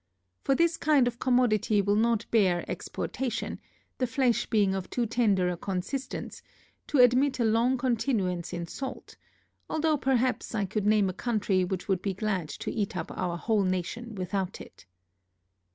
For 0.43 0.55
this 0.55 0.77
kind 0.77 1.07
of 1.07 1.19
commodity 1.19 1.79
will 1.79 1.93
not 1.95 2.25
bear 2.31 2.65
exportation, 2.67 3.59
and 3.99 4.09
flesh 4.09 4.47
being 4.47 4.73
of 4.73 4.89
too 4.89 5.05
tender 5.05 5.47
a 5.47 5.55
consistence, 5.55 6.41
to 6.87 6.97
admit 6.97 7.39
a 7.39 7.43
long 7.45 7.77
continuance 7.77 8.51
in 8.51 8.65
salt, 8.65 9.15
although 9.69 9.97
perhaps 9.97 10.55
I 10.55 10.65
could 10.65 10.87
name 10.87 11.07
a 11.07 11.13
country, 11.13 11.63
which 11.63 11.87
would 11.87 12.01
be 12.01 12.15
glad 12.15 12.49
to 12.49 12.71
eat 12.71 12.97
up 12.97 13.11
our 13.15 13.37
whole 13.37 13.61
nation 13.61 14.15
without 14.15 14.59
it. 14.59 14.87